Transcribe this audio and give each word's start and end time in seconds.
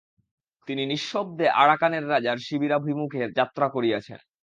তিনি 0.67 0.83
নিঃশব্দে 0.85 1.45
আরাকানের 1.61 2.03
রাজার 2.09 2.37
শিবিরাভিমুখে 2.39 3.21
যাত্রা 3.37 3.67
করিয়াছেন। 3.69 4.19